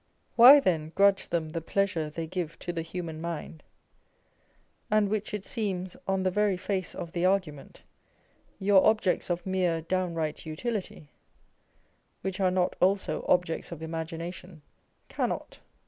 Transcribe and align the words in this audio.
â€" 0.01 0.31
why, 0.35 0.59
then, 0.59 0.89
grudge 0.95 1.29
them 1.29 1.49
the 1.49 1.61
pleasure 1.61 2.09
they 2.09 2.25
give 2.25 2.57
to 2.57 2.73
the 2.73 2.81
human 2.81 3.21
mind, 3.21 3.61
and 4.89 5.09
which 5.09 5.31
it 5.31 5.45
seems, 5.45 5.95
on 6.07 6.23
the 6.23 6.31
very 6.31 6.57
face 6.57 6.95
of 6.95 7.11
the 7.11 7.23
argument, 7.23 7.83
your 8.57 8.83
objects 8.83 9.29
of 9.29 9.45
mere 9.45 9.79
downright 9.83 10.43
Utility 10.43 11.11
(which 12.23 12.39
are 12.39 12.49
not 12.49 12.75
also 12.79 13.23
objects 13.29 13.71
of 13.71 13.83
Imagination) 13.83 14.63
cannot 15.07 15.59